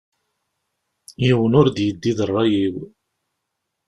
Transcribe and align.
Yiwen 1.23 1.57
ur 1.59 1.67
d-yeddi 1.69 2.11
d 2.17 2.19
rray-iw. 2.29 2.75